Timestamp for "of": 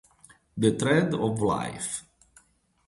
1.13-1.39